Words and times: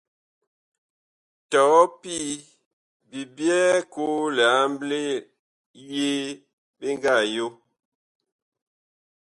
Tɔɔ 1.49 1.79
pii 2.01 2.29
bi 3.09 3.19
byɛɛ 3.35 3.69
koo 3.93 4.21
liamble 4.37 5.03
yee 5.89 6.19
bi 6.77 6.87
nga 6.97 7.15
yo. 7.35 7.47